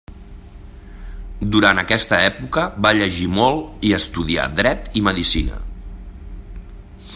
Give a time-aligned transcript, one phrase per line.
[1.55, 5.63] Durant aquesta època va llegir molt i estudià Dret i Medicina.